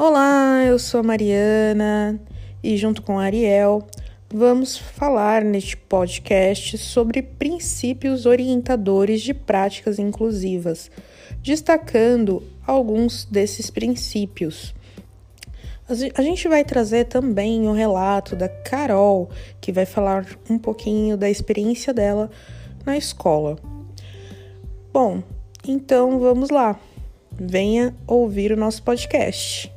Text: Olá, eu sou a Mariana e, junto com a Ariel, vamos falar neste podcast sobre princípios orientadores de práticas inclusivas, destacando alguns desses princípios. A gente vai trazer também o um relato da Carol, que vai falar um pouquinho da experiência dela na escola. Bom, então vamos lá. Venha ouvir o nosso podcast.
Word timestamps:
Olá, 0.00 0.62
eu 0.64 0.78
sou 0.78 1.00
a 1.00 1.02
Mariana 1.02 2.20
e, 2.62 2.76
junto 2.76 3.02
com 3.02 3.18
a 3.18 3.24
Ariel, 3.24 3.84
vamos 4.32 4.78
falar 4.78 5.42
neste 5.42 5.76
podcast 5.76 6.78
sobre 6.78 7.20
princípios 7.20 8.24
orientadores 8.24 9.20
de 9.20 9.34
práticas 9.34 9.98
inclusivas, 9.98 10.88
destacando 11.42 12.44
alguns 12.64 13.24
desses 13.24 13.70
princípios. 13.70 14.72
A 16.14 16.22
gente 16.22 16.46
vai 16.46 16.64
trazer 16.64 17.06
também 17.06 17.66
o 17.66 17.70
um 17.70 17.74
relato 17.74 18.36
da 18.36 18.48
Carol, 18.48 19.28
que 19.60 19.72
vai 19.72 19.84
falar 19.84 20.24
um 20.48 20.60
pouquinho 20.60 21.16
da 21.16 21.28
experiência 21.28 21.92
dela 21.92 22.30
na 22.86 22.96
escola. 22.96 23.58
Bom, 24.92 25.24
então 25.66 26.20
vamos 26.20 26.50
lá. 26.50 26.78
Venha 27.32 27.92
ouvir 28.06 28.52
o 28.52 28.56
nosso 28.56 28.80
podcast. 28.84 29.76